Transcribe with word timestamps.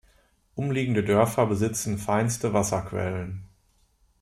Umliegende 0.55 1.03
Dörfer 1.03 1.45
besitzen 1.45 1.99
feinste 1.99 2.53
Wasserquellen. 2.53 3.43